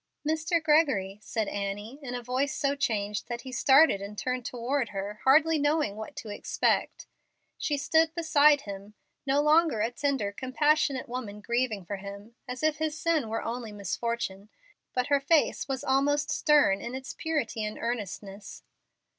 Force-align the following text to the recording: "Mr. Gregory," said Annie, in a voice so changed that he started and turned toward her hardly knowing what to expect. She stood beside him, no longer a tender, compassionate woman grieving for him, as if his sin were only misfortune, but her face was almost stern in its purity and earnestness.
"Mr. 0.27 0.59
Gregory," 0.63 1.19
said 1.21 1.47
Annie, 1.47 1.99
in 2.01 2.15
a 2.15 2.23
voice 2.23 2.55
so 2.55 2.73
changed 2.75 3.27
that 3.27 3.41
he 3.41 3.51
started 3.51 4.01
and 4.01 4.17
turned 4.17 4.43
toward 4.43 4.89
her 4.89 5.21
hardly 5.25 5.59
knowing 5.59 5.95
what 5.95 6.15
to 6.15 6.29
expect. 6.29 7.05
She 7.59 7.77
stood 7.77 8.15
beside 8.15 8.61
him, 8.61 8.95
no 9.27 9.41
longer 9.43 9.81
a 9.81 9.91
tender, 9.91 10.31
compassionate 10.31 11.07
woman 11.07 11.39
grieving 11.39 11.85
for 11.85 11.97
him, 11.97 12.33
as 12.47 12.63
if 12.63 12.77
his 12.77 12.97
sin 12.99 13.29
were 13.29 13.43
only 13.43 13.71
misfortune, 13.71 14.49
but 14.91 15.05
her 15.09 15.19
face 15.19 15.67
was 15.67 15.83
almost 15.83 16.31
stern 16.31 16.81
in 16.81 16.95
its 16.95 17.13
purity 17.13 17.63
and 17.63 17.77
earnestness. 17.77 18.63